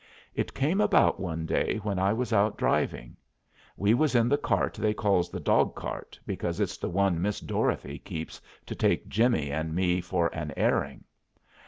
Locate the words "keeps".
7.99-8.41